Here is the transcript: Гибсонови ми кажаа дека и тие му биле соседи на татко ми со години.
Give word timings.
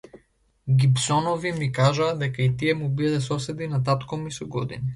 Гибсонови 0.83 1.51
ми 1.59 1.67
кажаа 1.75 2.15
дека 2.23 2.43
и 2.47 2.55
тие 2.63 2.75
му 2.81 2.89
биле 3.03 3.19
соседи 3.29 3.69
на 3.75 3.83
татко 3.91 4.23
ми 4.25 4.33
со 4.39 4.49
години. 4.57 4.87